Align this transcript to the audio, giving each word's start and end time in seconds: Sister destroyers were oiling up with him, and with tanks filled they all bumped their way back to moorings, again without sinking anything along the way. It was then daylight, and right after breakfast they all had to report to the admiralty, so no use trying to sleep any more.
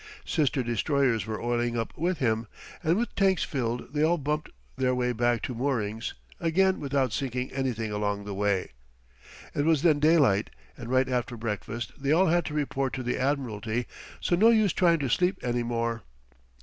Sister 0.25 0.63
destroyers 0.63 1.27
were 1.27 1.39
oiling 1.39 1.77
up 1.77 1.95
with 1.95 2.17
him, 2.17 2.47
and 2.81 2.97
with 2.97 3.13
tanks 3.13 3.43
filled 3.43 3.93
they 3.93 4.01
all 4.01 4.17
bumped 4.17 4.49
their 4.75 4.95
way 4.95 5.11
back 5.11 5.43
to 5.43 5.53
moorings, 5.53 6.15
again 6.39 6.79
without 6.79 7.13
sinking 7.13 7.51
anything 7.51 7.91
along 7.91 8.25
the 8.25 8.33
way. 8.33 8.71
It 9.53 9.63
was 9.63 9.83
then 9.83 9.99
daylight, 9.99 10.49
and 10.75 10.89
right 10.89 11.07
after 11.07 11.37
breakfast 11.37 11.91
they 12.01 12.11
all 12.11 12.25
had 12.25 12.45
to 12.45 12.55
report 12.55 12.93
to 12.93 13.03
the 13.03 13.19
admiralty, 13.19 13.85
so 14.19 14.35
no 14.35 14.49
use 14.49 14.73
trying 14.73 14.97
to 14.97 15.07
sleep 15.07 15.37
any 15.43 15.61
more. 15.61 16.01